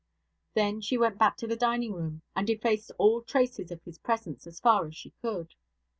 Then 0.55 0.81
she 0.81 0.97
went 0.97 1.19
back 1.19 1.33
into 1.33 1.45
the 1.45 1.55
dining 1.55 1.93
room, 1.93 2.23
and 2.35 2.49
effaced 2.49 2.91
all 2.97 3.21
traces 3.21 3.69
of 3.69 3.83
his 3.83 3.99
presence, 3.99 4.47
as 4.47 4.59
far 4.59 4.87
as 4.87 4.95
she 4.95 5.11
could. 5.21 5.53